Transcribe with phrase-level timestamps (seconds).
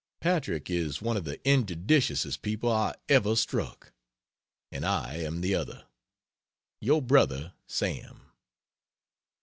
[0.19, 3.93] Patrick is one of the injudiciousest people I ever struck.
[4.71, 5.85] And I am the other.
[6.79, 8.31] Your Brother SAM.